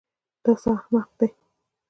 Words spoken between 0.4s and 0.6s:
دا